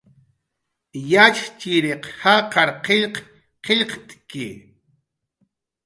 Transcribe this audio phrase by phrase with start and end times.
[1.11, 3.15] Yatxchiriq jaqar qillq
[3.65, 4.49] qillqt'ki